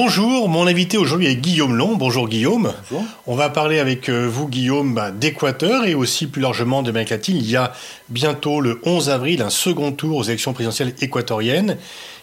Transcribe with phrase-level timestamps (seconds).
[0.00, 1.96] Bonjour, mon invité aujourd'hui est Guillaume Long.
[1.96, 2.72] Bonjour Guillaume.
[2.88, 3.04] Bonjour.
[3.26, 7.36] On va parler avec euh, vous Guillaume bah, d'Équateur et aussi plus largement d'Amérique latine.
[7.36, 7.72] Il y a
[8.08, 11.78] bientôt le 11 avril un second tour aux élections présidentielles équatoriennes.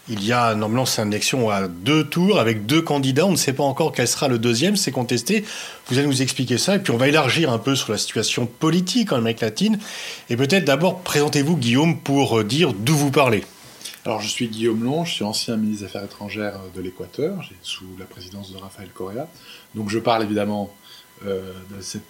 [0.07, 3.25] Il y a normalement c'est une élection à deux tours avec deux candidats.
[3.25, 5.43] On ne sait pas encore quel sera le deuxième, c'est contesté.
[5.87, 8.45] Vous allez nous expliquer ça et puis on va élargir un peu sur la situation
[8.45, 9.79] politique en Amérique latine.
[10.29, 13.43] Et peut-être d'abord présentez-vous Guillaume pour euh, dire d'où vous parlez.
[14.05, 17.87] Alors, je suis Guillaume Long, je suis ancien ministre des Affaires étrangères de l'Équateur, sous
[17.97, 19.27] la présidence de Rafael Correa.
[19.73, 20.71] Donc, je parle évidemment
[21.25, 21.53] euh,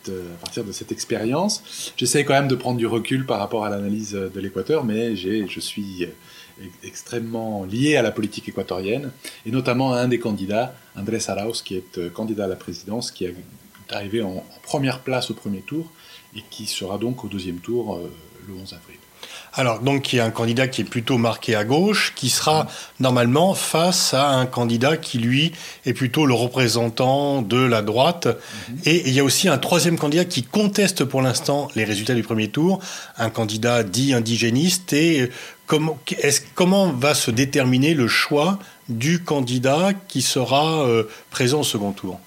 [0.10, 1.94] euh, à partir de cette expérience.
[1.96, 5.60] J'essaie quand même de prendre du recul par rapport à l'analyse de l'Équateur, mais je
[5.62, 9.14] suis euh, extrêmement lié à la politique équatorienne,
[9.46, 13.24] et notamment à un des candidats, Andrés Arauz, qui est candidat à la présidence, qui
[13.24, 13.36] est
[13.90, 15.90] arrivé en, première place au premier tour,
[16.36, 18.02] et qui sera donc au deuxième tour
[18.50, 18.98] le 11 avril.
[19.58, 22.68] Alors, donc, il y a un candidat qui est plutôt marqué à gauche, qui sera
[23.00, 25.54] normalement face à un candidat qui, lui,
[25.86, 28.28] est plutôt le représentant de la droite.
[28.28, 28.74] Mmh.
[28.86, 32.24] Et il y a aussi un troisième candidat qui conteste pour l'instant les résultats du
[32.24, 32.82] premier tour,
[33.18, 34.92] un candidat dit indigéniste.
[34.92, 35.32] Et
[35.68, 35.98] comment,
[36.54, 38.60] comment va se déterminer le choix
[38.90, 42.20] du candidat qui sera euh, présent au second tour?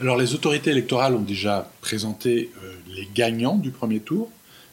[0.00, 4.28] Alors, les autorités électorales ont déjà présenté euh, les gagnants du premier tour.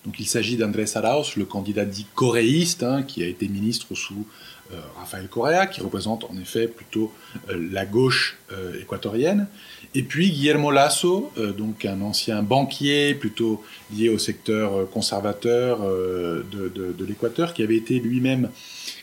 [0.06, 4.26] Donc il s'agit d'Andrés Arauz, le candidat dit coréiste, hein, qui a été ministre sous
[4.72, 7.12] euh, Rafael Correa, qui représente en effet plutôt
[7.50, 9.48] euh, la gauche euh, équatorienne.
[9.96, 13.64] Et puis Guillermo Lasso, donc un ancien banquier plutôt
[13.96, 18.50] lié au secteur conservateur de l'Équateur, qui avait été lui-même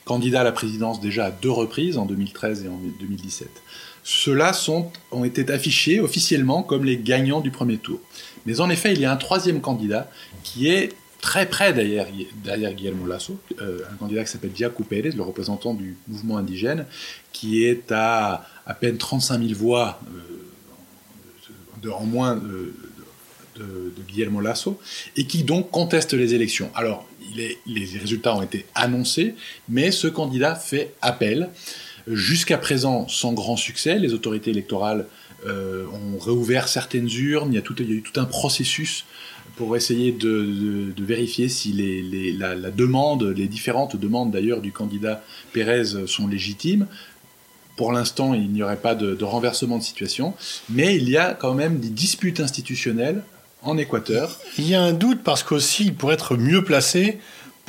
[0.04, 3.48] candidat à la présidence déjà à deux reprises, en 2013 et en 2017.
[4.12, 4.50] Ceux-là
[5.12, 8.00] ont été affichés officiellement comme les gagnants du premier tour.
[8.44, 10.10] Mais en effet, il y a un troisième candidat
[10.42, 12.08] qui est très près derrière,
[12.74, 16.86] Guillermo Lasso, euh, un candidat qui s'appelle Diaco Pérez, le représentant du mouvement indigène,
[17.32, 20.20] qui est à à peine 35 000 voix euh,
[21.80, 22.74] de, en moins de,
[23.56, 24.80] de, Guillermo Lasso,
[25.16, 26.68] et qui donc conteste les élections.
[26.74, 27.06] Alors,
[27.36, 27.58] les
[28.00, 29.36] résultats ont été annoncés,
[29.68, 31.48] mais ce candidat fait appel.
[32.12, 35.06] Jusqu'à présent, sans grand succès, les autorités électorales
[35.46, 39.04] euh, ont réouvert certaines urnes, il y, a tout, eu tout un processus
[39.56, 45.22] pour essayer de, vérifier si les, la, demande, les différentes demandes d'ailleurs du candidat
[45.52, 46.86] Pérez sont légitimes.
[47.76, 50.34] Pour l'instant, il n'y aurait pas de, de, renversement de situation,
[50.68, 53.22] mais il y a quand même des disputes institutionnelles
[53.62, 54.38] en Équateur.
[54.58, 57.18] Il y a un doute parce qu'aussi pourrait être mieux placé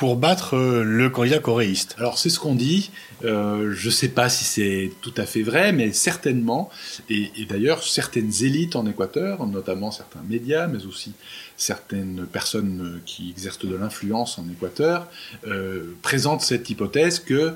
[0.02, 1.94] pour battre euh, le candidat coréiste.
[1.96, 2.90] Alors c'est ce qu'on dit.
[3.24, 6.70] Euh, je ne sais pas si c'est tout à fait vrai, mais certainement.
[7.08, 11.12] Et, d'ailleurs, certaines élites en Équateur, notamment certains médias, mais aussi
[11.56, 15.06] certaines personnes qui exercent de l'influence en Équateur,
[15.46, 17.54] euh, présentent cette hypothèse que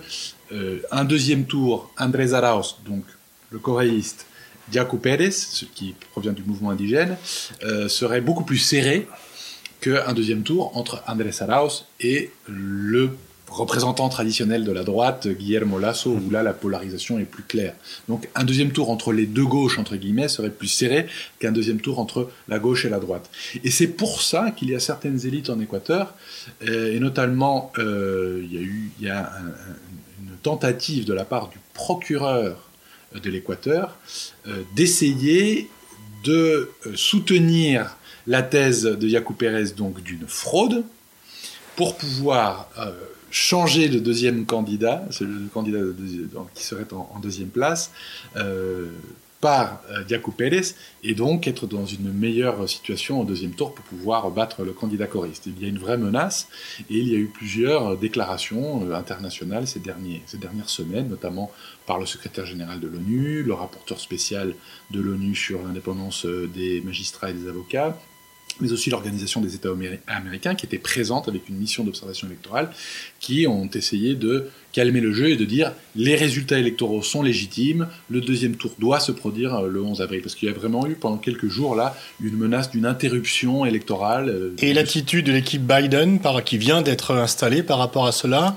[0.93, 3.03] un deuxième tour, Andrés Arauz, donc
[3.51, 4.27] le coréiste,
[4.69, 7.17] Diaco Pérez, ce qui provient du mouvement indigène,
[7.89, 9.09] serait beaucoup plus serré
[9.87, 13.11] qu'un deuxième tour entre Andrés Arauz et le
[13.49, 17.75] représentant traditionnel de la droite, Guillermo Lasso, où là la polarisation est plus claire.
[18.09, 21.07] Donc un deuxième tour entre les deux gauches, entre guillemets, serait plus serré
[21.39, 23.31] qu'un deuxième tour entre la gauche et la droite.
[23.63, 26.15] Et c'est pour ça qu'il y a certaines élites en Équateur,
[26.67, 28.91] euh, et notamment euh, il y a eu
[30.21, 32.69] une tentative de la part du procureur
[33.15, 33.97] de l'Équateur
[34.49, 35.71] euh, d'essayer
[36.25, 40.85] de soutenir la thèse de Yacu Pérez donc d'une fraude
[41.77, 42.93] pour pouvoir euh,
[43.31, 45.79] changer le deuxième candidat, le candidat
[46.55, 47.91] qui serait en, deuxième place,
[48.37, 48.89] euh,
[49.41, 50.63] par euh, Pérez,
[51.05, 55.07] et donc être dans une meilleure situation au deuxième tour pour pouvoir battre le candidat
[55.07, 55.47] choriste.
[55.47, 56.49] Il y a une vraie menace,
[56.89, 61.51] et il y a eu plusieurs déclarations euh, internationales ces, dernières semaines, notamment
[61.87, 64.55] par le secrétaire général de l'ONU, le rapporteur spécial
[64.91, 67.97] de l'ONU sur l'indépendance des magistrats et des avocats,
[68.61, 69.69] mais aussi l'Organisation des États
[70.07, 72.71] américains qui était présente avec une mission d'observation électorale,
[73.21, 77.89] qui ont essayé de calmer le jeu et de dire les résultats électoraux sont légitimes,
[78.11, 80.95] le deuxième tour doit se produire le 11 avril, parce qu'il y a vraiment eu
[80.95, 84.29] pendant quelques jours là une menace d'une interruption électorale.
[84.29, 88.55] Euh, et l'attitude de l'équipe Biden qui vient d'être installée par rapport à cela,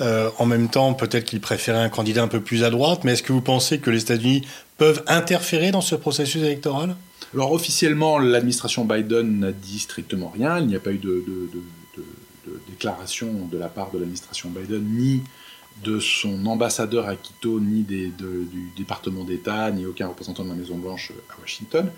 [0.00, 3.12] euh, en même temps peut-être qu'il préférait un candidat un peu plus à droite, mais
[3.12, 4.42] est-ce que vous pensez que les États-Unis
[4.76, 6.96] peuvent interférer dans ce processus électoral?
[7.34, 10.58] Alors officiellement, l'administration Biden n'a dit strictement rien.
[10.58, 11.26] Il n'y a pas eu de,
[12.68, 15.22] déclaration de la part de l'administration Biden, ni
[15.82, 18.12] de son ambassadeur à Quito, ni du
[18.76, 21.90] département d'État, ni aucun représentant de la Maison Blanche à Washington.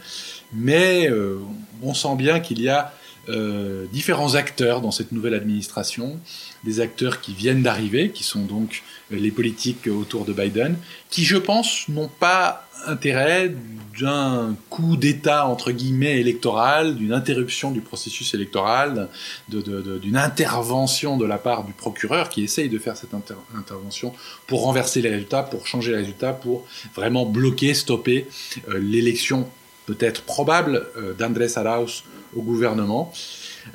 [0.53, 1.41] Mais euh,
[1.83, 2.95] on sent bien qu'il y a
[3.29, 6.19] euh, différents acteurs dans cette nouvelle administration,
[6.65, 10.77] des acteurs qui viennent d'arriver, qui sont donc les politiques autour de Biden,
[11.11, 13.55] qui je pense n'ont pas intérêt
[14.01, 19.09] d'un coup d'État entre guillemets électoral, d'une interruption du processus électoral,
[19.49, 23.15] d'une intervention de la part du procureur qui essaye de faire cette
[23.57, 24.13] intervention
[24.47, 28.27] pour renverser les résultats, pour changer les résultats, pour vraiment bloquer, stopper
[28.69, 29.49] euh, l'élection
[29.87, 32.03] peut-être probable euh, d'Andrés Arauz
[32.37, 33.13] au gouvernement.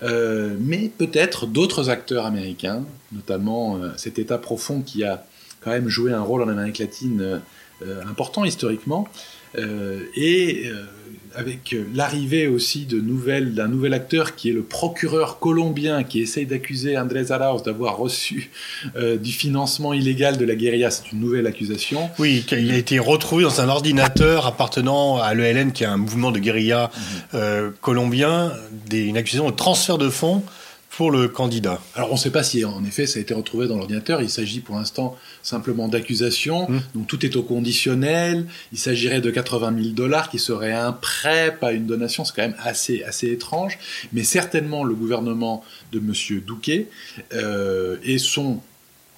[0.04, 5.26] Euh, mais peut-être d'autres acteurs américains, notamment cet État profond qui a
[5.62, 7.42] quand même joué un rôle en Amérique latine
[8.10, 9.08] important historiquement,
[9.58, 10.84] euh, et euh,
[11.36, 16.46] avec l'arrivée aussi de nouvelles d'un nouvel acteur qui est le procureur colombien qui essaye
[16.46, 18.52] d'accuser Andrés Arauz d'avoir reçu
[18.96, 20.92] euh, du financement illégal de la guérilla.
[20.92, 22.10] C'est une nouvelle accusation.
[22.20, 26.32] Oui, il a été retrouvé dans un ordinateur appartenant à l'ELN, qui est un mouvement
[26.32, 26.92] de guérilla
[27.34, 27.74] mhm.
[27.82, 28.52] colombien,
[28.88, 30.44] des, une accusation de transfert de fonds
[31.00, 31.80] pour le candidat.
[31.96, 34.30] Alors on ne sait pas si en effet ça a été retrouvé dans l'ordinateur, il
[34.30, 36.82] s'agit pour l'instant simplement d'accusations, hmm.
[36.94, 41.56] donc tout est au conditionnel, il s'agirait de 80 000 dollars qui serait un prêt,
[41.58, 43.80] pas une donation, c'est quand même assez, assez étrange,
[44.12, 45.64] mais certainement le gouvernement
[45.94, 46.42] de M.
[46.46, 46.90] Douquet
[47.32, 48.60] euh, et son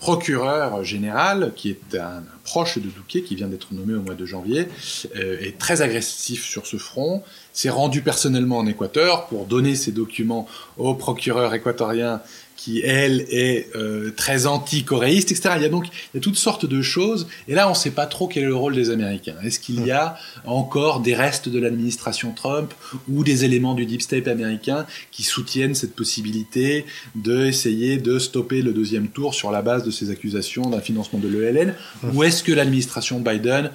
[0.01, 4.25] procureur général, qui est un, proche de Douquet, qui vient d'être nommé au mois de
[4.25, 4.67] janvier,
[5.15, 7.21] euh, est très agressif sur ce front,
[7.53, 12.19] s'est rendu personnellement en Équateur pour donner ses documents au procureur équatorien
[12.61, 15.55] qui, elle, est euh, très anti-coréiste, etc.
[15.55, 17.27] Il y a donc il y a toutes sortes de choses.
[17.47, 19.33] Et là, on ne sait pas trop quel est le rôle des Américains.
[19.43, 20.15] Est-ce qu'il y a
[20.45, 22.71] encore des restes de l'administration Trump
[23.09, 26.85] ou des éléments du deep state américain qui soutiennent cette possibilité
[27.15, 31.27] d'essayer de stopper le deuxième tour sur la base de ces accusations d'un financement de
[31.27, 31.73] l'ELN
[32.13, 33.71] Ou est-ce que l'administration Biden,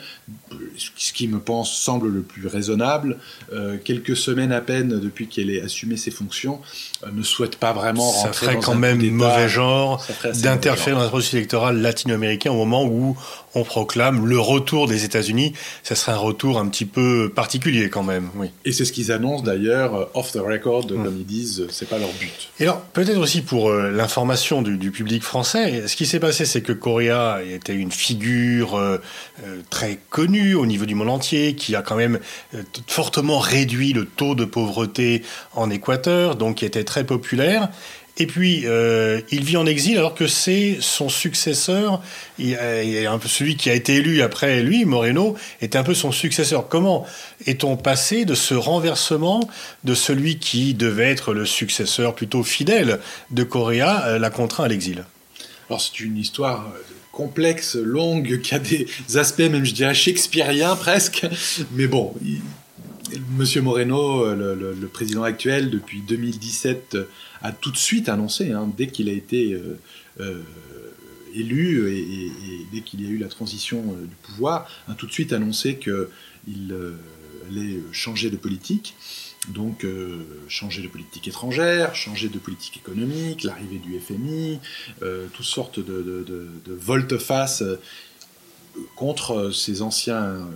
[0.77, 3.19] ce qui me pense semble le plus raisonnable,
[3.53, 6.61] euh, quelques semaines à peine depuis qu'elle ait assumé ses fonctions,
[7.03, 10.05] euh, ne souhaite pas vraiment rentrer dans même mauvais genre
[10.43, 13.17] d'interférer dans un processus électoral latino-américain au moment où
[13.57, 15.55] on proclame le retour des États-Unis.
[15.83, 18.49] Ça serait un retour un petit peu particulier quand même, oui.
[18.65, 21.03] Et c'est ce qu'ils annoncent d'ailleurs euh, off the record, mm.
[21.03, 22.51] comme ils disent, euh, c'est pas leur but.
[22.61, 26.61] Et alors peut-être aussi pour euh, l'information du, public français, ce qui s'est passé, c'est
[26.61, 28.81] que Correa était une figure
[29.71, 32.19] très connue au niveau du monde entier, qui a quand même
[32.87, 35.23] fortement réduit le taux de pauvreté
[35.55, 37.69] en Équateur, donc qui était très populaire.
[38.19, 42.03] Et puis, euh, il vit en exil alors que c'est son successeur,
[42.39, 45.93] il, est un peu celui qui a été élu après lui, Moreno, était un peu
[45.93, 46.69] son successeur.
[46.69, 47.07] Comment
[47.47, 49.47] est-on passé de ce renversement
[49.85, 54.69] de celui qui devait être le successeur plutôt fidèle de Correa, euh, la contraint à
[54.69, 55.05] l'exil?
[55.69, 56.81] Alors c'est une histoire euh,
[57.13, 58.87] complexe, longue, qui a des
[59.17, 61.27] aspects même, je dirais, shakespeariens presque.
[61.73, 62.15] Mais bon,
[63.37, 66.97] Monsieur Moreno, le, président actuel, depuis 2017,
[67.43, 69.79] a tout de suite annoncé, hein, dès qu'il a été euh,
[70.21, 70.43] euh,
[71.35, 72.33] élu et,
[72.73, 75.77] dès qu'il y a eu la transition euh, du pouvoir, a tout de suite annoncé
[75.77, 76.75] qu'il
[77.49, 78.95] allait changer de politique.
[79.55, 79.87] Donc
[80.49, 84.59] changer de politique étrangère, changer de politique économique, l'arrivée du FMI,
[85.33, 87.63] toutes sortes de, de volte-face
[88.97, 90.49] contre ses anciens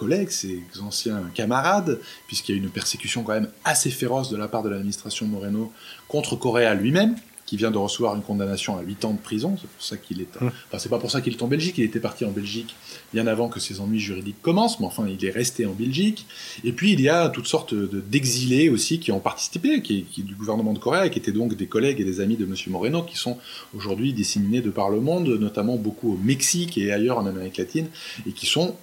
[0.00, 4.38] collègues, ses anciens camarades, puisqu'il y a eu une persécution quand même assez féroce de
[4.38, 5.70] la part de l'administration Moreno
[6.08, 7.16] contre Correa lui-même,
[7.50, 9.56] qui vient de recevoir une condamnation à 8 ans de prison.
[9.60, 10.36] C'est pour ça qu'il est.
[10.40, 10.52] Hum.
[10.68, 11.78] Enfin, c'est pas pour ça qu'il est en Belgique.
[11.78, 12.76] Il était parti en Belgique
[13.12, 16.26] bien avant que ses ennuis juridiques commencent, mais enfin, il est resté en Belgique.
[16.62, 20.36] Et puis, il y a toutes sortes d'exilés aussi qui ont participé, qui, qui, du
[20.36, 22.54] gouvernement de Corée, et qui étaient donc des collègues et des amis de M.
[22.68, 23.36] Moreno, qui sont
[23.76, 27.88] aujourd'hui disséminés de par le monde, notamment beaucoup au Mexique et ailleurs en Amérique latine,
[28.28, 28.76] et qui sont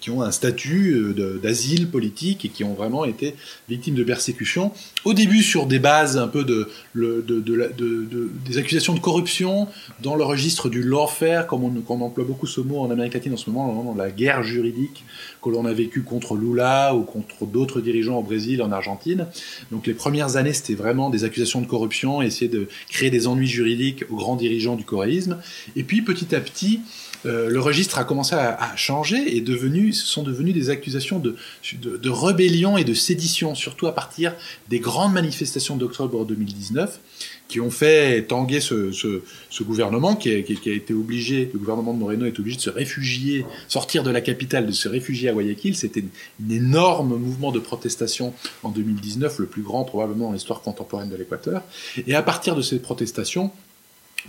[0.00, 3.34] qui ont un statut euh, d'asile politique et qui ont vraiment été
[3.68, 4.72] victimes de persécutions.
[5.04, 9.66] Au début, sur des bases un peu de, des accusations de corruption
[10.02, 13.36] dans le registre du lawfare, comme on, emploie beaucoup ce mot en Amérique latine en
[13.36, 15.04] ce moment, dans la guerre juridique
[15.42, 19.26] que l'on a vécue contre Lula ou contre d'autres dirigeants au Brésil, en Argentine.
[19.72, 23.48] Donc les premières années, c'était vraiment des accusations de corruption, essayer de créer des ennuis
[23.48, 25.38] juridiques aux grands dirigeants du coréisme.
[25.76, 26.80] Et puis petit à petit,
[27.26, 29.44] euh, le registre a commencé à, changer et
[29.92, 31.36] sont devenus des accusations de,
[31.74, 34.34] de, rébellion et de sédition, surtout à partir
[34.68, 37.00] des grandes manifestations d'octobre 2019
[37.48, 41.92] qui ont fait tanguer ce, ce, gouvernement qui a, qui, a, été obligé, le gouvernement
[41.92, 45.32] de Moreno est obligé de se réfugier, sortir de la capitale, de se réfugier à
[45.32, 45.76] Guayaquil.
[45.76, 51.10] C'était un énorme mouvement de protestation en 2019, le plus grand probablement dans l'histoire contemporaine
[51.10, 51.62] de l'Équateur.
[52.06, 53.50] Et à partir de ces protestations,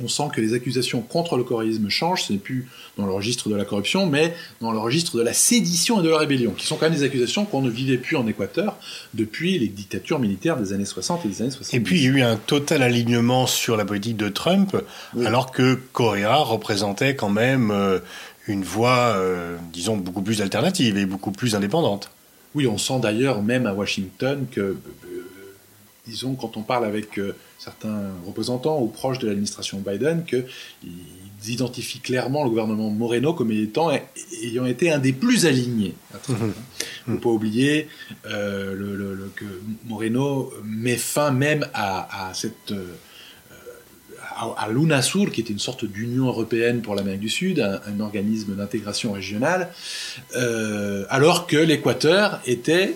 [0.04, 3.50] on sent que les accusations contre le coréisme changent, ce n'est plus dans le registre
[3.50, 6.66] de la corruption, mais dans le registre de la sédition et de la rébellion, qui
[6.66, 8.78] sont quand même des accusations qu'on ne vivait plus en Équateur
[9.14, 11.76] depuis les dictatures militaires des années 60 et des années 70.
[11.76, 14.76] Et puis il y a eu un total alignement sur la politique de Trump,
[15.26, 18.00] alors que Correa représentait quand même euh,
[18.48, 22.12] une voie, euh, disons, beaucoup plus alternative et beaucoup plus indépendante.
[22.54, 24.78] Oui, on sent d'ailleurs même à Washington que, euh,
[26.08, 27.20] disons, quand on parle avec
[27.58, 33.92] certains représentants ou proches de l'administration Biden qu'ils identifient clairement le gouvernement Moreno comme étant
[34.44, 35.96] ayant été un des plus alignés.
[36.30, 37.88] Il ne faut pas oublier
[38.28, 39.46] euh, le, que
[39.86, 42.96] Moreno met fin même à, cette euh,
[44.36, 49.14] à, l'UNASUR, qui était une sorte d'Union européenne pour l'Amérique du Sud, un, organisme d'intégration
[49.14, 49.70] régionale,
[50.36, 52.96] euh, alors que l'Équateur était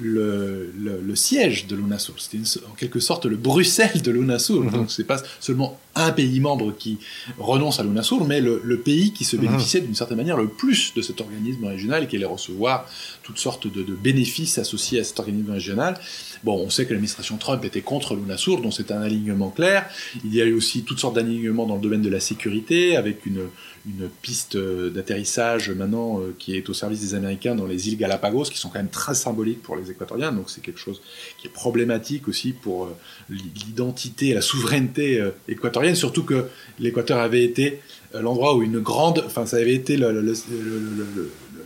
[0.00, 2.14] le, le, siège de l'UNASUR.
[2.18, 4.62] C'était en quelque sorte le Bruxelles de l'UNASUR.
[4.62, 4.78] Donc, mhm.
[4.78, 6.98] Donc c'est pas seulement un pays membre qui
[7.38, 9.46] renonce à l'UNASUR, mais le, le, pays qui se mhm.
[9.46, 12.88] bénéficiait d'une certaine manière le plus de cet organisme régional et qui allait recevoir
[13.22, 15.98] toutes sortes de, de, bénéfices associés à cet organisme régional.
[16.42, 19.88] Bon, on sait que l'administration Trump était contre l'UNASUR, donc c'est un alignement clair.
[20.24, 23.24] Il y a eu aussi toutes sortes d'alignements dans le domaine de la sécurité, avec
[23.26, 23.48] une,
[23.86, 28.44] une piste d'atterrissage maintenant euh, qui est au service des Américains dans les îles Galapagos,
[28.44, 30.32] qui sont quand même très symboliques pour les Équatoriens.
[30.32, 31.02] Donc c'est quelque chose
[31.38, 32.96] qui est problématique aussi pour euh,
[33.30, 36.46] l'identité la souveraineté euh, équatorienne, surtout que
[36.78, 37.80] l'Équateur avait été
[38.14, 39.96] l'endroit où une grande, enfin ça avait été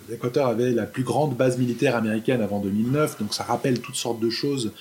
[0.09, 4.21] l'Équateur avait la plus grande base militaire américaine avant 2009, donc ça rappelle toutes sortes
[4.21, 4.73] de choses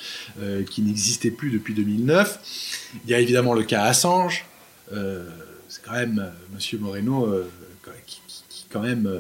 [0.72, 2.94] qui n'existaient plus depuis 2009.
[3.04, 4.46] Il y a évidemment le cas Assange
[5.68, 7.50] c'est quand même euh, Monsieur Moreno euh,
[8.06, 8.20] qui,
[8.70, 9.20] quand même euh,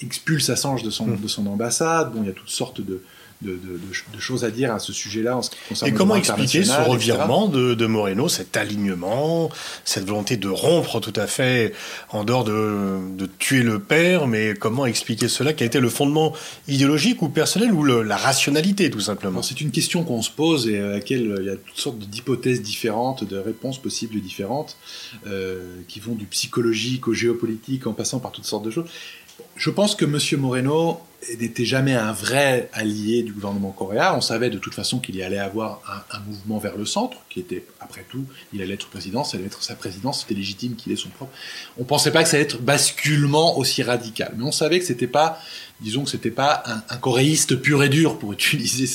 [0.00, 1.20] expulse Assange de son, mmh.
[1.20, 2.12] de son ambassade.
[2.12, 3.02] Bon, il y a toutes sortes de,
[3.42, 6.80] de, choses à dire à ce sujet-là en ce qui concerne Et comment expliquer ce
[6.80, 9.50] revirement de, Moreno, cet alignement,
[9.84, 11.72] cette volonté de rompre tout à fait
[12.10, 16.32] en dehors de, tuer le père, mais comment expliquer cela Quel était le fondement
[16.66, 20.78] idéologique ou personnel ou la rationalité tout simplement C'est une question qu'on se pose et
[20.78, 24.76] à laquelle il y a toutes sortes d'hypothèses différentes, de réponses possibles différentes,
[25.26, 28.88] euh, qui vont du psychologique au géopolitique en passant par toutes sortes de choses.
[29.56, 30.40] Je pense que M.
[30.40, 31.00] Moreno
[31.38, 34.14] n'était jamais un vrai allié du gouvernement coréen.
[34.14, 37.40] On savait de toute façon qu'il y allait avoir un, mouvement vers le centre, qui
[37.40, 40.92] était, après tout, il allait être président, ça allait être sa présidence, c'était légitime qu'il
[40.92, 41.32] ait son propre.
[41.78, 45.06] On pensait pas que ça allait être basculement aussi radical, mais on savait que c'était
[45.06, 45.40] pas
[45.80, 48.86] disons que c'était pas un, coréiste pur et dur pour utiliser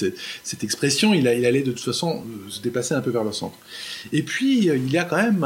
[0.43, 1.13] cette, expression.
[1.13, 3.57] Il, allait de toute façon euh, se dépasser un peu vers le centre.
[4.11, 5.45] Et puis euh, il y a quand même,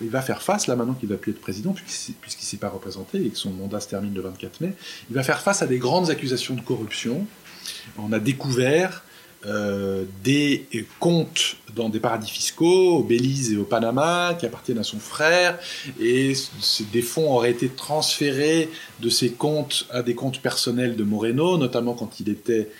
[0.00, 2.68] il va, faire face là maintenant qu'il va plus être président puisqu'il ne s'est pas
[2.68, 4.72] représenté et que son mandat se termine le 24 mai.
[5.10, 7.26] Il va faire face à des grandes accusations de corruption.
[7.98, 9.04] On a découvert
[9.44, 10.66] euh, des
[11.00, 15.58] comptes dans des paradis fiscaux, au Belize et au Panama, qui appartiennent à son frère,
[16.00, 16.32] et
[16.94, 18.70] des fonds auraient été transférés
[19.00, 22.70] de ces comptes à des comptes personnels de Moreno, notamment quand il était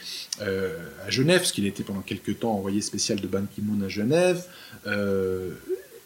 [0.41, 0.75] euh,
[1.07, 4.43] à Genève, parce qu'il était pendant quelques temps envoyé spécial de Ban Ki-moon à Genève.
[4.87, 5.51] Euh,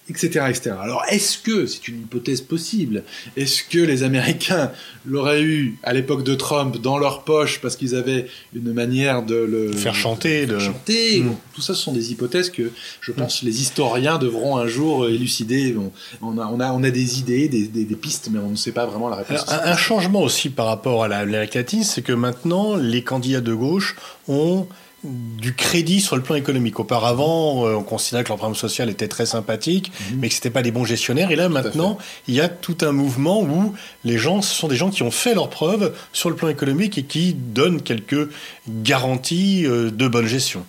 [0.09, 0.77] etc., etc.
[0.81, 3.03] Alors, est-ce que, c'est une hypothèse possible,
[3.37, 4.71] est-ce que les Américains
[5.05, 9.35] l'auraient eu à l'époque de Trump dans leur poche parce qu'ils avaient une manière de
[9.35, 11.21] le faire chanter, de, chanter?
[11.21, 11.35] Hmm.
[11.55, 12.71] Tout ça, ce sont des hypothèses que
[13.01, 15.75] je pense les historiens devront un jour élucider.
[16.23, 18.73] On, a, on a, on a des idées, des, des, pistes, mais on ne sait
[18.73, 19.45] pas vraiment la réponse.
[19.49, 23.55] un, un, changement aussi par rapport à l'Amérique latine, c'est que maintenant, les candidats de
[23.55, 23.97] gauche
[24.29, 24.67] ont
[25.07, 26.79] du crédit sur le plan économique.
[26.81, 30.19] Auparavant, euh, on considérait que leur programme social était très sympathique, mhm.
[30.21, 31.31] mais que c'était pas des bons gestionnaires.
[31.31, 31.99] Et là, maintenant,
[32.29, 35.11] il y a tout un mouvement où les gens, ce sont des gens qui ont
[35.11, 38.29] fait leurs preuves sur le plan économique et qui donnent quelques
[38.69, 40.65] garanties euh, de bonne gestion.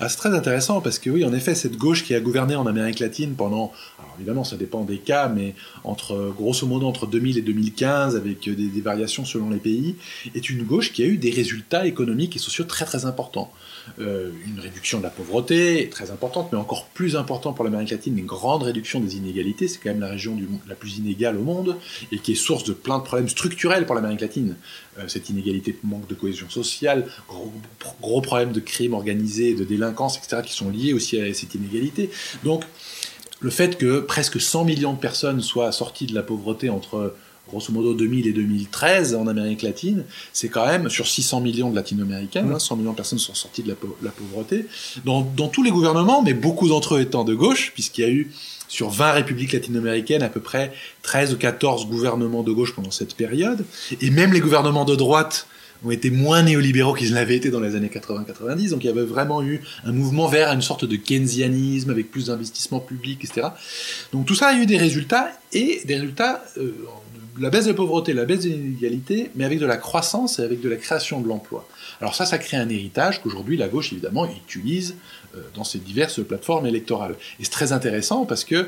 [0.00, 2.66] Ah, c'est très intéressant parce que oui, en effet, cette gauche qui a gouverné en
[2.66, 7.36] Amérique latine pendant, alors évidemment, ça dépend des cas, mais entre grosso modo entre 2000
[7.36, 9.96] et 2015, avec des, des variations selon les pays,
[10.36, 13.52] est une gauche qui a eu des résultats économiques et sociaux très très importants.
[14.00, 18.18] Euh, une réduction de la pauvreté très importante, mais encore plus important pour l'Amérique latine,
[18.18, 19.68] une grande réduction des inégalités.
[19.68, 20.36] C'est quand même la région
[20.68, 21.76] la plus inégale au monde
[22.12, 24.56] et qui est source de plein de problèmes structurels pour l'Amérique latine.
[24.98, 27.52] Euh, cette inégalité manque de cohésion sociale, gros,
[28.00, 32.10] gros problèmes de crimes organisés, de délinquance, etc., qui sont liés aussi à cette inégalité.
[32.44, 32.64] Donc,
[33.40, 37.14] le fait que presque 100 millions de personnes soient sorties de la pauvreté entre
[37.48, 41.74] grosso modo 2000 et 2013 en Amérique latine, c'est quand même sur 600 millions de
[41.74, 44.66] latino-américains, 100 hein, millions de personnes sont sorties de la, pauvreté,
[45.04, 48.30] dans, tous les gouvernements, mais beaucoup d'entre eux étant de gauche, puisqu'il y a eu
[48.68, 53.14] sur 20 républiques latino-américaines à peu près 13 ou 14 gouvernements de gauche pendant cette
[53.14, 53.64] période,
[54.00, 55.46] et même les gouvernements de droite
[55.84, 58.70] ont été moins néolibéraux qu'ils l'avaient été dans les années 80-90.
[58.70, 62.26] Donc il y avait vraiment eu un mouvement vers une sorte de keynesianisme avec plus
[62.26, 63.48] d'investissements publics, etc.
[64.12, 66.72] Donc tout ça a eu des résultats et des résultats, euh,
[67.38, 70.42] la baisse de la pauvreté, la baisse de l'inégalité, mais avec de la croissance et
[70.42, 71.68] avec de la création de l'emploi.
[72.00, 74.96] Alors ça, ça crée un héritage qu'aujourd'hui la gauche évidemment utilise
[75.36, 77.14] euh, dans ses diverses plateformes électorales.
[77.38, 78.66] Et c'est très intéressant parce que euh,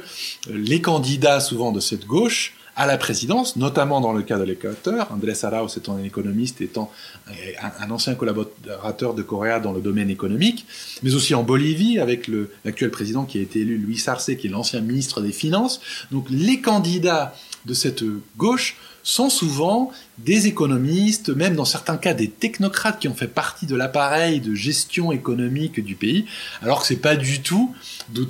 [0.49, 5.13] les candidats souvent de cette gauche à la présidence, notamment dans le cas de l'Équateur,
[5.13, 6.91] Andrés Arauz étant un économiste, étant
[7.29, 10.65] un, ancien collaborateur de Correa dans le domaine économique,
[11.03, 12.31] mais aussi en Bolivie avec
[12.65, 15.83] l'actuel président qui a été élu, Luis Arce, qui est l'ancien ministre des Finances.
[16.11, 17.35] Donc les candidats
[17.67, 18.05] de cette
[18.37, 23.67] gauche sont souvent des économistes, même dans certains cas des technocrates qui ont fait partie
[23.67, 26.27] de l'appareil de gestion économique du pays,
[26.61, 27.75] alors que c'est pas du tout
[28.11, 28.27] d'où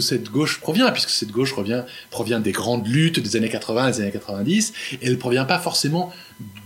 [0.00, 4.00] cette gauche provient, puisque cette gauche revient, provient des grandes luttes des années 80 des
[4.02, 6.12] années 90, et elle provient pas forcément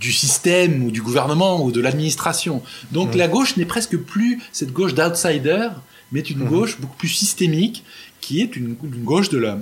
[0.00, 2.62] du système ou du gouvernement ou de l'administration.
[2.92, 3.18] Donc mmh.
[3.18, 5.68] la gauche n'est presque plus cette gauche d'outsider,
[6.11, 6.49] mais une mmh.
[6.49, 7.85] gauche beaucoup plus systémique,
[8.21, 9.59] qui est une, une gauche de la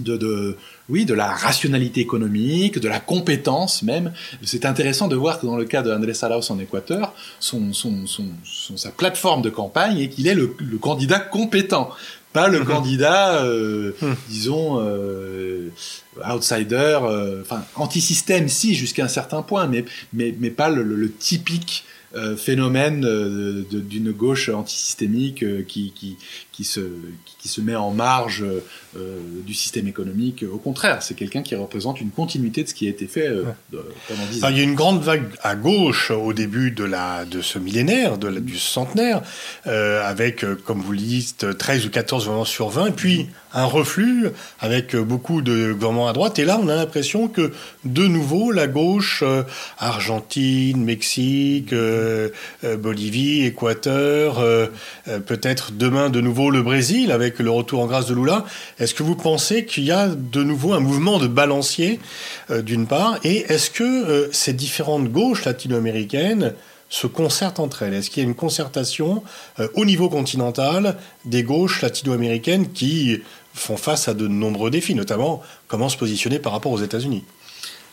[0.00, 0.56] de, de,
[0.90, 4.12] oui, de la rationalité économique, de la compétence même.
[4.42, 8.06] C'est intéressant de voir que dans le cas de Andrés Arauz en Équateur, son, son,
[8.06, 8.26] son,
[8.76, 10.48] sa plateforme de campagne est qu'il est le,
[10.80, 11.90] candidat compétent,
[12.32, 14.16] pas le candidat, euh, mhm.
[14.28, 15.70] disons, euh,
[16.28, 21.12] outsider, euh, enfin anti-système si jusqu'à un certain point, mais, mais, mais pas le, le
[21.12, 21.84] typique
[22.16, 26.16] euh, phénomène euh, d'une gauche antisystémique euh, qui, qui,
[26.50, 26.80] qui, se,
[27.38, 28.44] qui se met en marge
[29.46, 30.44] du système économique.
[30.52, 33.28] Au contraire, c'est quelqu'un qui représente une continuité de ce qui a été fait
[33.70, 34.48] pendant dix ans.
[34.50, 38.18] il y a une grande vague à gauche au début de, la, de ce millénaire,
[38.18, 39.22] de du centenaire,
[39.64, 44.28] avec, comme vous le dites, 13 ou 14 gouvernements sur 20, et puis un reflux
[44.60, 46.40] avec beaucoup de gouvernements à droite.
[46.40, 47.52] Et là, on a l'impression que,
[47.84, 49.22] de nouveau, la gauche,
[49.78, 51.72] Argentine, Mexique,
[52.62, 54.66] Bolivie, Équateur, euh,
[55.26, 58.44] peut-être demain de nouveau le Brésil avec le retour en grâce de Lula.
[58.78, 62.00] Est-ce que vous pensez qu'il y a de nouveau un mouvement de balancier
[62.50, 66.54] d'une part Et est-ce que ces différentes gauches latino-américaines
[66.88, 67.94] se concertent entre elles?
[67.94, 69.22] Est-ce qu'il y a une concertation
[69.74, 73.20] au niveau continental des gauches latino-américaines qui
[73.54, 77.24] font face à de nombreux défis, notamment comment se positionner par rapport aux États-Unis?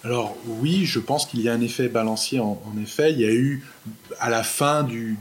[0.03, 3.11] Alors oui, je pense qu'il y a un effet balancier en, effet.
[3.11, 3.65] Il y a eu
[4.19, 5.17] à la fin du,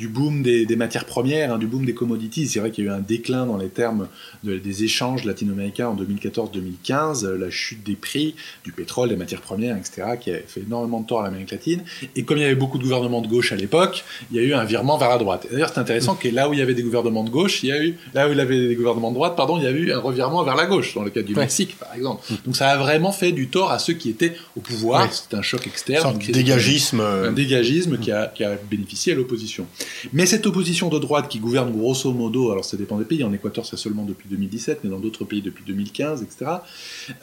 [0.00, 2.46] du boom des, matières premières, hein, du boom des commodities.
[2.46, 4.08] C'est vrai qu'il y a eu un déclin dans les termes
[4.44, 9.76] des échanges latino-américains en 2014-2015, euh, la chute des prix du pétrole, des matières premières,
[9.76, 11.82] etc., qui a fait énormément de tort à l'Amérique latine.
[12.16, 14.42] Et comme il y avait beaucoup de gouvernements de gauche à l'époque, il y a
[14.42, 15.46] eu un virement vers la droite.
[15.50, 17.72] D'ailleurs, c'est intéressant que là où il y avait des gouvernements de gauche, il y
[17.72, 19.70] a eu, là où il y avait des gouvernements de droite, pardon, il y a
[19.70, 22.24] eu un revirement vers la gauche, dans le cas du Mexique, par exemple.
[22.30, 22.34] Mm.
[22.46, 25.08] Donc ça a vraiment fait du tort à ceux qui étaient au pouvoir.
[25.12, 26.16] C'est un choc externe.
[26.16, 27.00] Un dégagisme.
[27.00, 29.66] Un dégagisme qui, a, bénéficié à l'opposition.
[30.12, 33.32] Mais cette opposition de droite qui gouverne grosso modo, alors ça dépend des pays, en
[33.32, 36.50] Équateur c'est seulement depuis 2017, mais dans d'autres pays depuis 2015, etc.,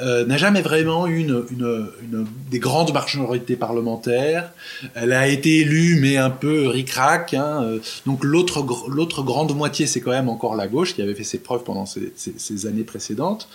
[0.02, 1.28] euh, n'a jamais vraiment eu
[2.52, 4.52] des grandes majorités parlementaires.
[4.96, 7.34] Elle a été élue, mais un peu ric-rac.
[7.34, 7.64] Hein.
[7.64, 8.64] Euh, donc l'autre,
[9.24, 12.66] grande moitié, c'est quand même encore la gauche qui avait fait ses preuves pendant ces
[12.68, 13.48] années précédentes.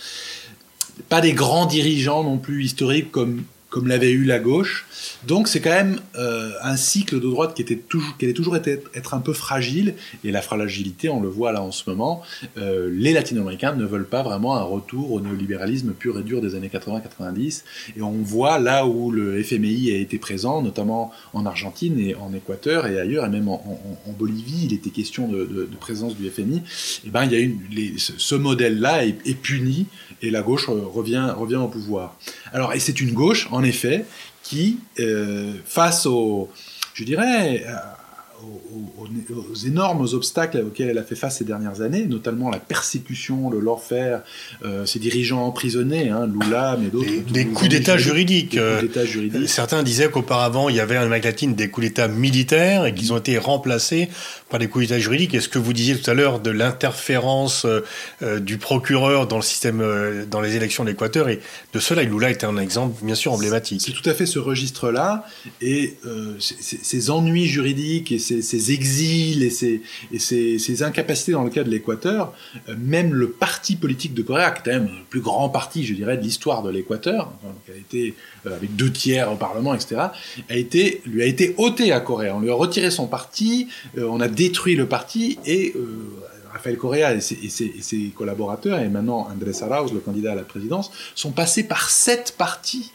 [1.09, 4.87] Pas des grands dirigeants non plus historiques comme comme l'avait eu la gauche.
[5.27, 8.55] Donc c'est quand même euh, un cycle de droite qui était toujours, qui allait toujours
[8.55, 9.95] être, être, un peu fragile.
[10.25, 12.23] Et la fragilité, on le voit là en ce moment,
[12.59, 16.55] euh, les latino-américains ne veulent pas vraiment un retour au néolibéralisme pur et dur des
[16.55, 17.65] années 80-90.
[17.97, 22.35] Et on voit là où le FMI a été présent, notamment en Argentine et en
[22.35, 23.63] Équateur et ailleurs, et même en,
[24.19, 26.59] Bolivie, il était question de, présence du FMI.
[26.59, 26.61] Et
[27.07, 27.59] eh ben il y a une,
[27.97, 29.87] ce modèle-là est, puni
[30.23, 32.17] et la gauche revient, revient au pouvoir.
[32.53, 34.05] Alors, et c'est une gauche, en effet,
[34.43, 36.49] qui, euh, face au,
[36.95, 37.65] je dirais,
[38.43, 43.61] aux, énormes obstacles auxquels elle a fait face ces dernières années, notamment la persécution, le
[43.61, 44.23] lawfare,
[44.65, 47.09] euh, ses dirigeants emprisonnés, hein, Lula, mais d'autres.
[47.33, 48.57] Des, coups d'État juridiques.
[48.57, 49.49] Euh, juridiques.
[49.49, 53.13] Certains disaient qu'auparavant, il y avait en Amérique latine des coups d'État militaires et qu'ils
[53.13, 54.09] ont été remplacés
[54.53, 55.35] par des d'État juridiques.
[55.35, 59.83] Est-ce que vous disiez tout à l'heure de l'interférence euh, du procureur dans le système,
[60.31, 61.41] dans les élections de l'Équateur et
[61.73, 63.81] de cela, Lula était un exemple bien sûr emblématique.
[63.81, 65.25] C'est tout à fait ce registre-là
[65.61, 65.97] et
[66.39, 69.81] ces ennuis juridiques et ces exils et, ces,
[70.13, 72.33] et incapacités dans le cas de l'Équateur,
[72.69, 75.95] euh, même le parti politique de Corée, qui est même le plus grand parti, je
[75.95, 77.33] dirais, de l'histoire de l'Équateur,
[77.65, 78.15] qui a été
[78.47, 80.01] euh, avec deux tiers au Parlement, etc.,
[80.49, 82.31] a été, lui a été ôté à Corée.
[82.31, 85.75] On lui a retiré son parti, euh, on a détruit le parti et
[86.53, 91.33] Rafael Correa et ses, collaborateurs, et maintenant Andrés Arauz, le candidat à la présidence, sont
[91.33, 92.93] passés par sept partis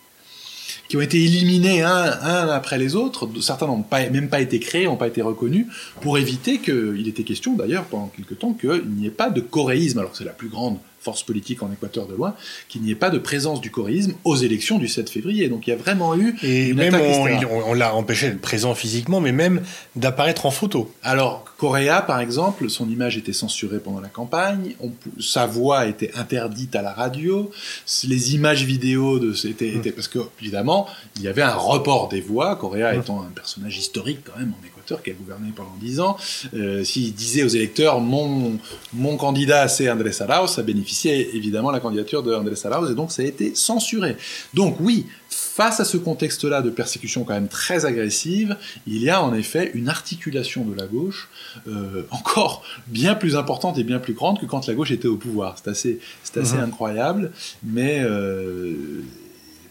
[0.88, 3.28] qui ont été éliminés un, après les autres.
[3.42, 5.66] Certains n'ont pas, même pas été créés, n'ont pas été reconnus,
[6.02, 10.00] pour éviter qu'il était question d'ailleurs pendant quelque temps qu'il n'y ait pas de coréisme.
[10.00, 12.36] Alors c'est la plus grande force politique en Équateur de loin,
[12.70, 15.48] qu'il n'y ait pas de présence du chorisme aux élections du 7 février.
[15.48, 16.98] Donc il y a vraiment eu et même
[17.66, 19.62] on, l'a empêché d'être présent physiquement, mais même
[19.96, 20.92] d'apparaître en photo.
[21.04, 24.76] Alors Correa, par exemple, son image était censurée pendant la campagne,
[25.20, 27.52] sa voix était interdite à la radio,
[28.04, 29.92] les images vidéo de c'était mm.
[29.94, 32.56] parce que évidemment il y avait un report des voix.
[32.56, 33.00] Correa mm.
[33.00, 36.18] étant un personnage historique quand même en Équateur qui a gouverné pendant dix ans,
[36.54, 38.58] euh, s'il disait aux électeurs mon,
[38.94, 43.12] mon candidat c'est Andrés Arauz, ça bénéficiait évidemment la candidature de Andrés Arauz et donc
[43.12, 44.16] ça a été censuré.
[44.54, 49.22] Donc oui, face à ce contexte-là de persécution quand même très agressive, il y a
[49.22, 51.30] en effet une articulation de la gauche
[51.68, 55.18] euh, encore bien plus importante et bien plus grande que quand la gauche était au
[55.18, 55.56] pouvoir.
[55.58, 56.64] C'est assez, c'est assez mhm.
[56.64, 57.32] incroyable,
[57.64, 58.76] mais euh,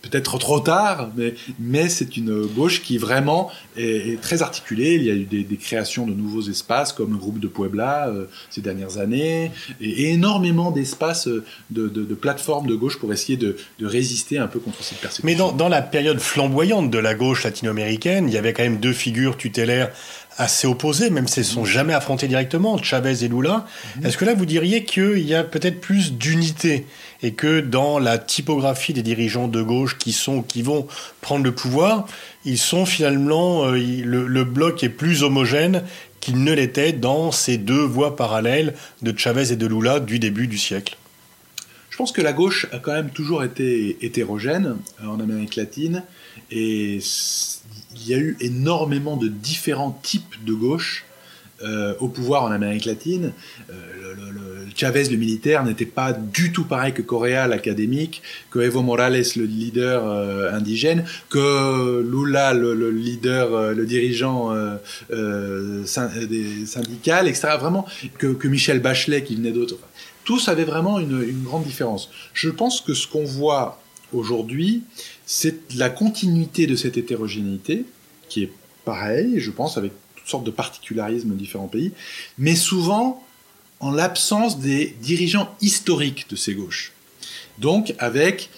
[0.09, 4.95] peut-être trop tard, mais, mais c'est une gauche qui vraiment est, très articulée.
[4.95, 8.27] Il y a eu des, créations de nouveaux espaces comme le groupe de Puebla euh,
[8.51, 13.57] ces dernières années, et, énormément d'espaces euh, de, de, plateformes de gauche pour essayer de,
[13.79, 15.27] de, résister un peu contre cette persécution.
[15.27, 18.79] Mais dans, dans la période flamboyante de la gauche latino-américaine, il y avait quand même
[18.79, 19.91] deux figures tutélaires
[20.39, 23.67] assez opposés, même s'ils ne sont jamais affrontés directement, Chavez et Lula.
[23.97, 24.07] Mhm.
[24.07, 26.87] Est-ce que là, vous diriez qu'il y a peut-être plus d'unité
[27.23, 30.87] et que dans la typographie des dirigeants de gauche qui sont, qui vont
[31.21, 32.07] prendre le pouvoir,
[32.45, 35.83] ils sont finalement, euh, le, bloc est plus homogène
[36.21, 40.47] qu'il ne l'était dans ces deux voies parallèles de Chavez et de Lula du début
[40.47, 40.97] du siècle?
[41.91, 46.03] Je pense que la gauche a quand même toujours été hétérogène euh, en Amérique latine
[46.51, 46.99] et
[47.97, 51.05] il y a eu énormément de différents types de gauche
[51.63, 53.33] euh, au pouvoir en Amérique latine.
[53.71, 53.75] Euh,
[54.75, 59.45] Chavez, le militaire, n'était pas du tout pareil que Correa, l'académique, que Evo Morales, le
[59.45, 64.55] leader euh, indigène, que Lula, le, leader, le dirigeant
[65.87, 67.57] syndical, etc.
[67.59, 67.87] Vraiment,
[68.19, 69.79] que, Michel Bachelet, qui venait d'autres.
[70.25, 72.11] tous avaient vraiment une grande différence.
[72.35, 73.81] Je pense que ce qu'on voit
[74.13, 74.83] aujourd'hui,
[75.27, 77.85] c'est la continuité de cette hétérogénéité,
[78.29, 78.53] qui est
[78.85, 81.93] pareille, je pense, avec toutes sortes de particularismes de différents pays,
[82.39, 83.23] mais souvent
[83.81, 86.93] en l'absence des dirigeants historiques de ces gauches.
[87.59, 88.49] Donc avec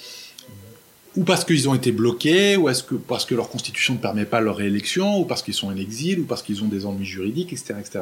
[1.16, 2.70] ou parce qu'ils ont été bloqués, ou
[3.08, 6.20] parce que leur constitution ne permet pas leur réélection, ou parce qu'ils sont en exil,
[6.20, 8.00] ou parce qu'ils ont des ennuis juridiques, etc., etc.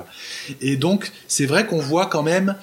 [0.60, 2.56] Et donc, c'est vrai qu'on voit quand même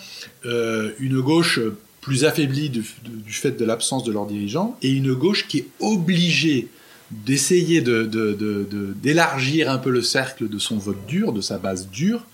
[0.46, 1.60] euh, une gauche
[2.04, 2.84] plus affaiblie du,
[3.30, 6.68] fait de l'absence de leurs dirigeants, et une gauche qui est obligée
[7.12, 12.26] d'essayer d'élargir un peu le cercle de son vote dur, de sa base dure,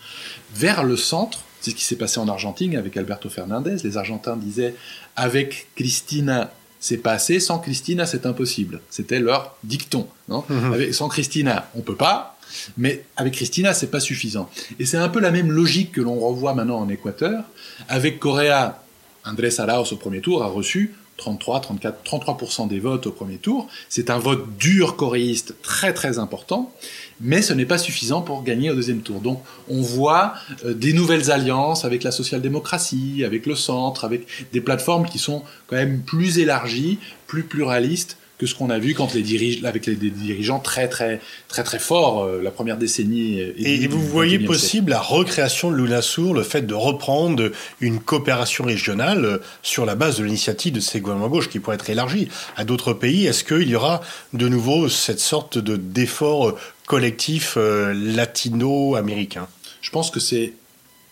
[0.56, 1.40] vers le centre.
[1.62, 3.78] C'est ce qui s'est passé en Argentine avec Alberto Fernandez.
[3.84, 4.74] Les Argentins disaient
[5.16, 8.80] avec Cristina, c'est passé, sans Cristina, c'est impossible.
[8.90, 10.08] C'était leur dicton.
[10.30, 10.94] Non mhm.
[10.94, 12.40] sans Cristina, on peut pas,
[12.78, 14.50] mais avec Cristina, c'est pas suffisant.
[14.80, 17.44] Et c'est un peu la même logique que l'on revoit maintenant en Équateur.
[17.88, 18.82] Avec Correa,
[19.26, 23.68] Andrés Arauz au premier tour a reçu 33, 34, 33% des votes au premier tour.
[23.90, 26.74] C'est un vote dur coréiste très très important,
[27.20, 29.20] mais ce n'est pas suffisant pour gagner au deuxième tour.
[29.20, 30.34] Donc on voit
[30.66, 35.44] euh, des nouvelles alliances avec la social-démocratie, avec le centre, avec des plateformes qui sont
[35.68, 39.86] quand même plus élargies, plus pluralistes que ce qu'on a vu quand les dirige, avec
[39.86, 43.38] les, dirigeants très très très très forts euh, la première décennie.
[43.40, 49.26] Et, vous voyez possible la recréation de l'UNASUR, le fait de reprendre une coopération régionale
[49.26, 52.64] euh, sur la base de l'initiative de ces gouvernements gauche qui pourrait être élargie à
[52.64, 53.28] d'autres pays.
[53.28, 54.00] Est-ce qu'il y aura
[54.32, 59.48] de nouveau cette sorte de d'effort euh, collectif latino-américain?
[59.82, 60.54] Je pense que c'est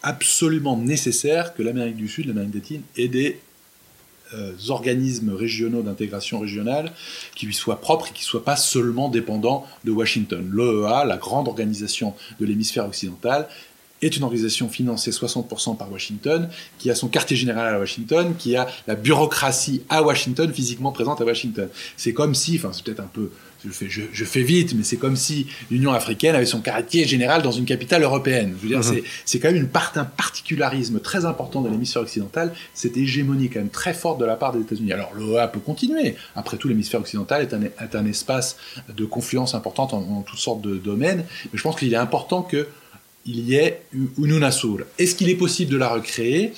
[0.02, 3.40] absolument nécessaire que l'Amérique du Sud, l'Amérique latine, ait des
[4.34, 6.92] euh, organismes régionaux d'intégration régionale
[7.36, 10.48] qui lui soient propres et qui ne soient pas seulement dépendants de Washington.
[10.50, 13.48] L'OEA, la grande organisation de l'hémisphère occidental,
[14.02, 18.56] est une organisation financée 60% par Washington, qui a son quartier général à Washington, qui
[18.56, 21.70] a la bureaucratie à Washington, physiquement présente à Washington.
[21.96, 23.32] C'est comme si, enfin c'est peut-être un peu
[23.66, 27.42] je fais, je, fais vite, mais c'est comme si l'Union africaine avait son quartier général
[27.42, 28.56] dans une capitale européenne.
[28.58, 29.02] Je veux dire, mhm.
[29.26, 33.60] c'est quand même une part, un particularisme très important de l'hémisphère occidental, cette hégémonie quand
[33.60, 34.94] même très forte de la part des États-Unis.
[34.94, 36.16] Alors l'OEA peut continuer.
[36.36, 38.58] Après tout, l'hémisphère occidental est un, est un, espace
[38.96, 42.42] de confluence importante en, toutes sortes de domaines, mais je pense qu'il est important
[43.28, 44.86] qu'il y ait une UNASUR.
[44.98, 46.54] Est-ce qu'il est possible de la recréer?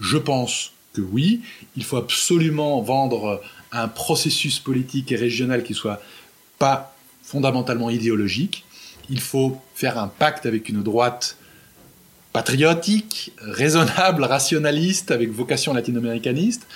[0.00, 1.42] Je pense que oui.
[1.76, 6.00] Il faut absolument vendre un processus politique et régional qui soit
[6.58, 8.64] pas fondamentalement idéologique.
[9.10, 11.36] Il faut faire un pacte avec une droite
[12.32, 16.66] patriotique, raisonnable, rationaliste, avec vocation latino-américaniste.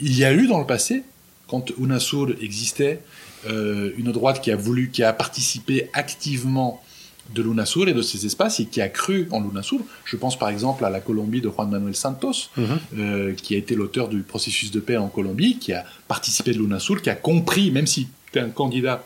[0.00, 1.04] Il y a eu dans le passé,
[1.46, 3.02] quand UNASUR existait,
[3.48, 6.82] une droite qui a voulu, qui a participé activement
[7.34, 9.80] de l'UNASUR et de ces espaces et qui a cru en l'UNASUR.
[10.04, 12.66] Je pense par exemple à la Colombie de Juan Manuel Santos, mhm.
[12.98, 16.58] euh, qui a été l'auteur du processus de paix en Colombie, qui a participé de
[16.58, 19.04] l'UNASUR, qui a compris, même si c'était un candidat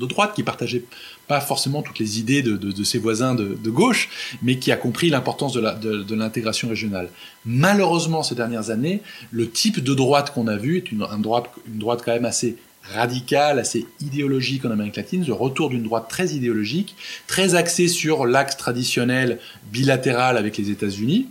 [0.00, 0.84] de droite qui partageait
[1.28, 4.08] pas forcément toutes les idées de, ses voisins de, gauche,
[4.42, 7.08] mais qui a compris l'importance de l'intégration régionale.
[7.44, 11.78] Malheureusement, ces dernières années, le type de droite qu'on a vu est une, droite, une
[11.78, 16.28] droite quand même assez radical, assez idéologique en Amérique latine, le retour d'une droite très
[16.28, 19.38] idéologique, très axée sur l'axe traditionnel
[19.70, 21.28] bilatéral avec les États-Unis.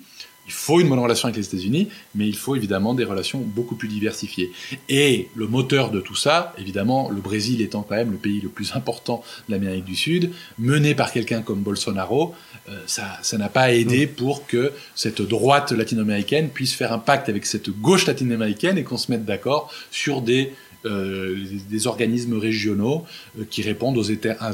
[0.47, 3.75] Il faut une bonne relation avec les États-Unis, mais il faut évidemment des relations beaucoup
[3.75, 4.51] plus diversifiées.
[4.89, 8.49] Et le moteur de tout ça, évidemment, le Brésil étant quand même le pays le
[8.49, 12.33] plus important de l'Amérique du Sud, mené par quelqu'un comme Bolsonaro,
[12.69, 14.09] euh, ça, ça n'a pas aidé mm.
[14.09, 18.97] pour que cette droite latino-américaine puisse faire un pacte avec cette gauche latino-américaine et qu'on
[18.97, 20.53] se mette d'accord sur des
[20.85, 21.37] euh,
[21.69, 23.05] des organismes régionaux
[23.39, 24.11] euh, qui répondent aux,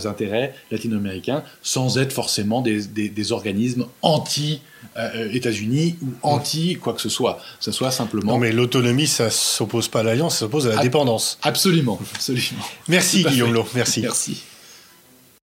[0.07, 7.39] intérêts latino-américains sans être forcément des, organismes anti-États-Unis ou anti quoi que ce soit.
[7.59, 8.33] Ça soit simplement.
[8.33, 11.39] Non, mais l'autonomie, ça s'oppose pas à l'alliance, ça s'oppose à la dépendance.
[11.43, 12.65] Absolument, absolument.
[12.87, 14.01] Merci Guillaume Lo, merci.
[14.01, 14.43] Merci.